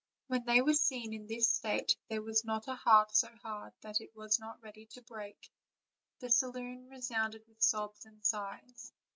[0.25, 4.01] When they were seen in this state there was not a heart so hard that
[4.01, 5.51] it was not ready to break;
[6.19, 8.93] the saloon re sounded with sobs and sighs.